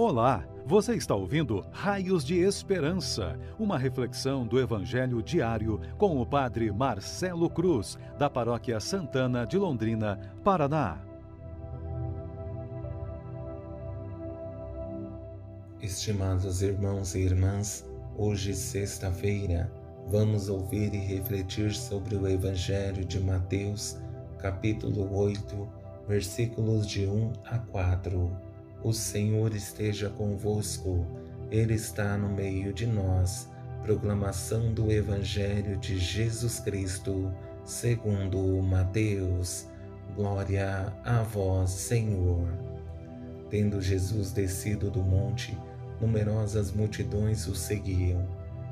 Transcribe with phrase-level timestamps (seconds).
[0.00, 6.70] Olá, você está ouvindo Raios de Esperança, uma reflexão do Evangelho diário com o Padre
[6.70, 11.02] Marcelo Cruz, da Paróquia Santana de Londrina, Paraná.
[15.82, 17.84] Estimados irmãos e irmãs,
[18.16, 19.68] hoje, sexta-feira,
[20.06, 23.98] vamos ouvir e refletir sobre o Evangelho de Mateus,
[24.38, 25.68] capítulo 8,
[26.06, 28.47] versículos de 1 a 4
[28.88, 31.04] o Senhor esteja convosco,
[31.50, 33.46] Ele está no meio de nós.
[33.82, 37.30] Proclamação do Evangelho de Jesus Cristo,
[37.66, 39.66] segundo Mateus.
[40.16, 42.48] Glória a vós, Senhor.
[43.50, 45.54] Tendo Jesus descido do monte,
[46.00, 48.26] numerosas multidões o seguiam.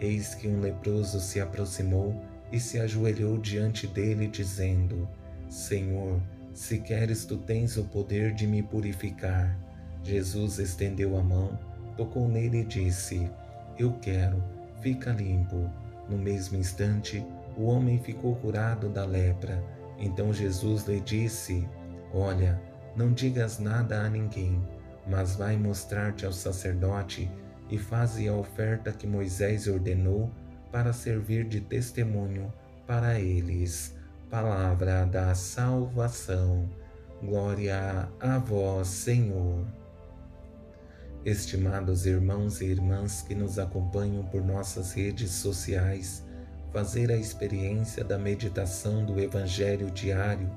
[0.00, 2.18] Eis que um leproso se aproximou
[2.50, 5.06] e se ajoelhou diante dele, dizendo:
[5.50, 6.18] Senhor,
[6.54, 9.67] se queres, tu tens o poder de me purificar.
[10.08, 11.58] Jesus estendeu a mão,
[11.94, 13.30] tocou nele e disse:
[13.78, 14.42] Eu quero,
[14.80, 15.70] fica limpo.
[16.08, 17.22] No mesmo instante,
[17.54, 19.62] o homem ficou curado da lepra.
[19.98, 21.68] Então Jesus lhe disse:
[22.14, 22.58] Olha,
[22.96, 24.66] não digas nada a ninguém,
[25.06, 27.30] mas vai mostrar-te ao sacerdote
[27.68, 30.30] e faze a oferta que Moisés ordenou
[30.72, 32.50] para servir de testemunho
[32.86, 33.94] para eles.
[34.30, 36.66] Palavra da salvação.
[37.22, 39.66] Glória a vós, Senhor.
[41.24, 46.24] Estimados irmãos e irmãs que nos acompanham por nossas redes sociais,
[46.72, 50.48] fazer a experiência da meditação do Evangelho diário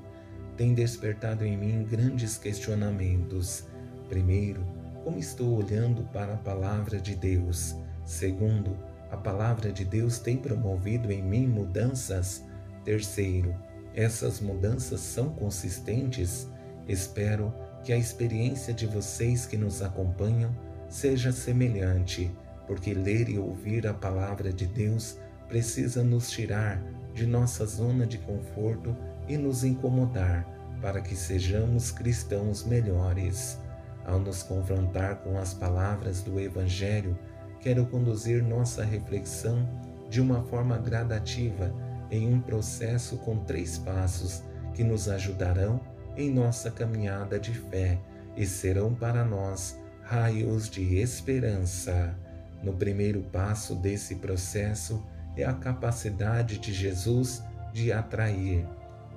[0.56, 3.64] tem despertado em mim grandes questionamentos.
[4.08, 4.64] Primeiro,
[5.02, 7.74] como estou olhando para a palavra de Deus?
[8.04, 8.76] Segundo,
[9.10, 12.44] a palavra de Deus tem promovido em mim mudanças?
[12.84, 13.54] Terceiro,
[13.94, 16.46] essas mudanças são consistentes?
[16.86, 17.52] Espero
[17.84, 20.54] que a experiência de vocês que nos acompanham
[20.88, 22.30] seja semelhante,
[22.66, 28.18] porque ler e ouvir a palavra de Deus precisa nos tirar de nossa zona de
[28.18, 28.96] conforto
[29.28, 30.46] e nos incomodar
[30.80, 33.58] para que sejamos cristãos melhores.
[34.04, 37.16] Ao nos confrontar com as palavras do Evangelho,
[37.60, 39.68] quero conduzir nossa reflexão
[40.10, 41.72] de uma forma gradativa
[42.10, 44.42] em um processo com três passos
[44.74, 45.80] que nos ajudarão
[46.16, 47.98] em nossa caminhada de fé
[48.36, 52.14] e serão para nós raios de esperança.
[52.62, 55.02] No primeiro passo desse processo
[55.36, 57.42] é a capacidade de Jesus
[57.72, 58.66] de atrair.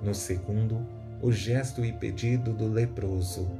[0.02, 0.86] No segundo,
[1.20, 3.50] o gesto e pedido do leproso.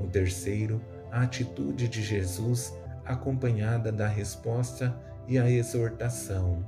[0.00, 0.80] No terceiro,
[1.10, 2.74] a atitude de Jesus
[3.04, 4.94] acompanhada da resposta
[5.28, 6.64] e a exortação.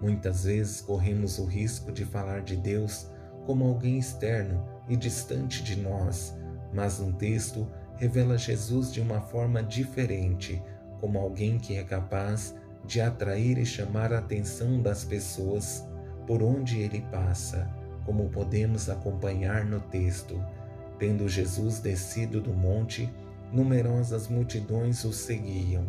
[0.00, 3.10] Muitas vezes corremos o risco de falar de Deus
[3.46, 6.36] como alguém externo e distante de nós,
[6.72, 7.66] mas no texto
[7.96, 10.62] revela Jesus de uma forma diferente,
[11.00, 12.54] como alguém que é capaz
[12.84, 15.86] de atrair e chamar a atenção das pessoas
[16.26, 17.68] por onde ele passa,
[18.04, 20.42] como podemos acompanhar no texto.
[20.98, 23.12] Tendo Jesus descido do monte,
[23.52, 25.84] numerosas multidões o seguiam.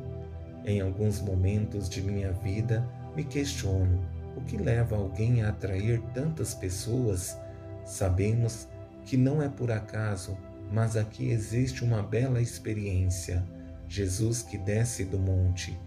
[0.65, 3.99] Em alguns momentos de minha vida, me questiono
[4.35, 7.37] o que leva alguém a atrair tantas pessoas.
[7.85, 8.78] Sabemos que
[9.17, 10.37] não é por acaso,
[10.71, 13.43] mas aqui existe uma bela experiência.
[13.87, 15.77] Jesus que desce do monte.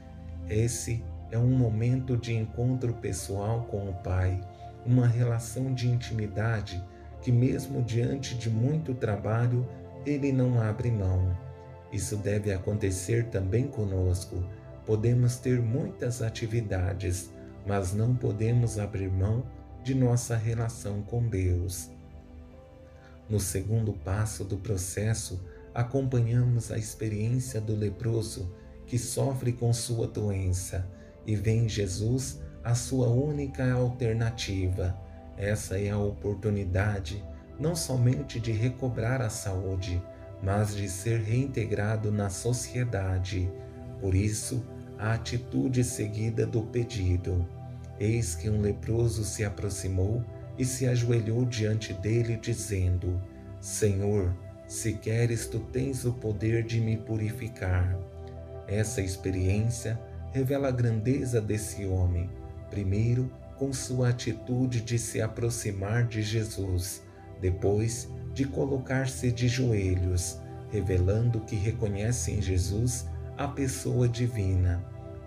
[0.49, 4.41] Esse é um momento de encontro pessoal com o Pai,
[4.85, 6.83] uma relação de intimidade
[7.23, 9.67] que, mesmo diante de muito trabalho,
[10.05, 11.37] ele não abre mão.
[11.93, 14.43] Isso deve acontecer também conosco.
[14.85, 17.31] Podemos ter muitas atividades,
[17.65, 19.45] mas não podemos abrir mão
[19.85, 21.91] de nossa relação com Deus.
[23.29, 25.41] No segundo passo do processo,
[25.75, 28.53] acompanhamos a experiência do leproso
[28.87, 30.87] que sofre com sua doença
[31.27, 34.97] e vê em Jesus a sua única alternativa.
[35.37, 37.25] Essa é a oportunidade
[37.59, 40.03] não somente de recobrar a saúde,
[40.43, 43.51] mas de ser reintegrado na sociedade.
[44.01, 44.65] Por isso,
[44.99, 47.47] a atitude seguida do pedido.
[48.01, 50.25] Eis que um leproso se aproximou
[50.59, 53.21] e se ajoelhou diante dele, dizendo:
[53.61, 54.35] Senhor,
[54.67, 57.99] se queres, tu tens o poder de me purificar.
[58.67, 60.01] Essa experiência
[60.33, 62.31] revela a grandeza desse homem,
[62.71, 67.03] primeiro com sua atitude de se aproximar de Jesus,
[67.41, 70.41] depois de colocar-se de joelhos,
[70.71, 73.07] revelando que reconhece em Jesus
[73.37, 74.83] a pessoa divina,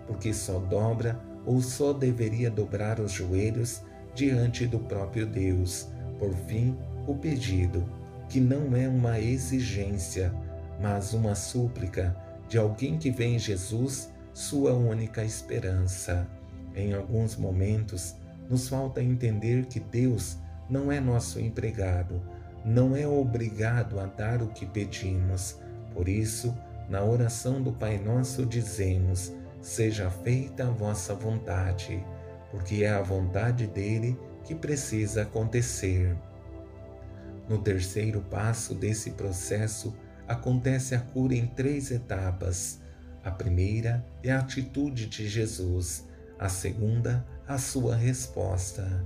[0.06, 3.82] porque só dobra ou só deveria dobrar os joelhos
[4.16, 5.88] diante do próprio Deus.
[6.18, 6.76] Por fim,
[7.06, 7.84] o pedido,
[8.28, 10.34] que não é uma exigência,
[10.80, 12.16] mas uma súplica,
[12.48, 16.26] de alguém que vê em Jesus sua única esperança.
[16.74, 18.16] Em alguns momentos,
[18.48, 20.38] nos falta entender que Deus
[20.68, 22.20] não é nosso empregado,
[22.64, 25.58] não é obrigado a dar o que pedimos.
[25.92, 26.56] Por isso,
[26.88, 32.04] na oração do Pai Nosso dizemos: Seja feita a vossa vontade,
[32.56, 36.16] porque é a vontade dele que precisa acontecer.
[37.46, 39.94] No terceiro passo desse processo,
[40.26, 42.80] acontece a cura em três etapas.
[43.22, 46.08] A primeira é a atitude de Jesus,
[46.38, 49.04] a segunda, a sua resposta.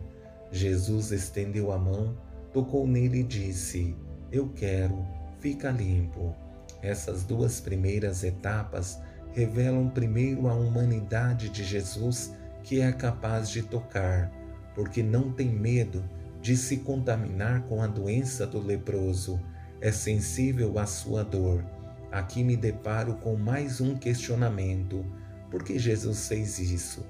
[0.52, 2.16] Jesus estendeu a mão,
[2.52, 3.96] tocou nele e disse:
[4.30, 5.04] Eu quero,
[5.40, 6.36] fica limpo.
[6.82, 9.00] Essas duas primeiras etapas
[9.32, 12.32] revelam primeiro a humanidade de Jesus,
[12.62, 14.30] que é capaz de tocar,
[14.74, 16.04] porque não tem medo
[16.40, 19.40] de se contaminar com a doença do leproso,
[19.80, 21.64] é sensível à sua dor.
[22.10, 25.04] Aqui me deparo com mais um questionamento:
[25.50, 27.04] por que Jesus fez isso?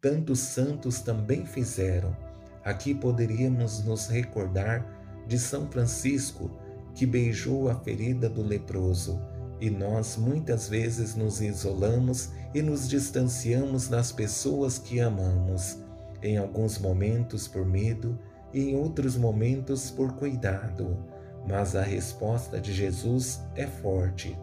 [0.00, 2.16] Tantos santos também fizeram.
[2.64, 4.86] Aqui poderíamos nos recordar
[5.26, 6.50] de São Francisco,
[6.94, 9.20] que beijou a ferida do leproso,
[9.62, 15.78] e nós muitas vezes nos isolamos e nos distanciamos das pessoas que amamos,
[16.20, 18.18] em alguns momentos por medo
[18.52, 20.98] e em outros momentos por cuidado.
[21.48, 24.36] Mas a resposta de Jesus é forte: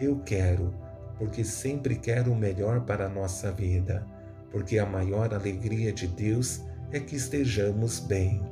[0.00, 0.74] Eu quero,
[1.16, 4.04] porque sempre quero o melhor para a nossa vida,
[4.50, 8.42] porque a maior alegria de Deus é que estejamos bem.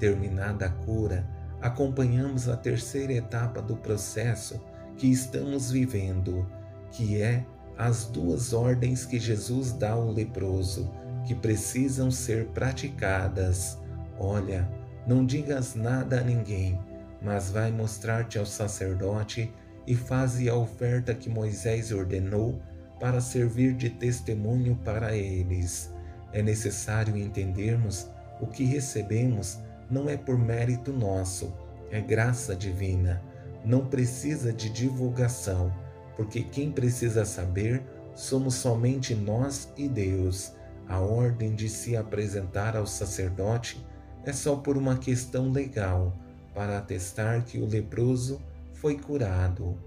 [0.00, 1.24] Terminada a cura,
[1.60, 4.60] acompanhamos a terceira etapa do processo
[5.02, 6.46] que estamos vivendo,
[6.92, 7.44] que é
[7.76, 10.88] as duas ordens que Jesus dá ao leproso,
[11.26, 13.76] que precisam ser praticadas.
[14.16, 14.70] Olha,
[15.04, 16.78] não digas nada a ninguém,
[17.20, 19.52] mas vai mostrar-te ao sacerdote
[19.88, 22.62] e faze a oferta que Moisés ordenou
[23.00, 25.92] para servir de testemunho para eles.
[26.32, 28.08] É necessário entendermos
[28.40, 29.58] o que recebemos
[29.90, 31.52] não é por mérito nosso,
[31.90, 33.20] é graça divina.
[33.64, 35.72] Não precisa de divulgação,
[36.16, 37.82] porque quem precisa saber
[38.14, 40.52] somos somente nós e Deus.
[40.88, 43.84] A ordem de se apresentar ao sacerdote
[44.24, 46.16] é só por uma questão legal,
[46.54, 48.40] para atestar que o leproso
[48.74, 49.78] foi curado.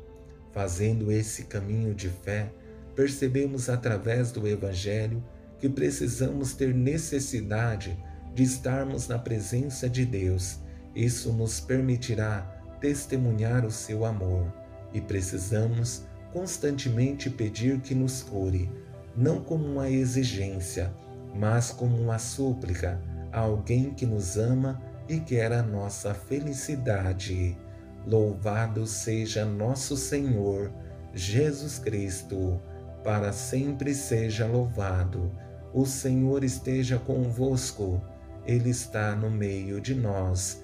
[0.51, 2.51] Fazendo esse caminho de fé,
[2.95, 5.23] percebemos através do Evangelho
[5.59, 8.01] que precisamos ter necessidade
[8.33, 10.59] de estarmos na presença de Deus.
[10.95, 12.54] Isso nos permitirá
[12.85, 14.45] testemunhar o seu amor
[14.93, 18.69] e precisamos constantemente pedir que nos cure,
[19.17, 20.93] não como uma exigência,
[21.33, 23.01] mas como uma súplica
[23.31, 24.79] a alguém que nos ama
[25.09, 27.57] e quer a nossa felicidade.
[28.05, 30.71] Louvado seja nosso Senhor
[31.11, 32.61] Jesus Cristo,
[33.03, 35.31] para sempre seja louvado.
[35.73, 37.99] O Senhor esteja convosco,
[38.45, 40.63] Ele está no meio de nós.